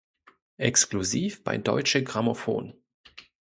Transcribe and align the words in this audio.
Exklusiv 0.57 1.43
bei 1.43 1.59
Deutsche 1.59 2.03
Grammophon 2.03 2.73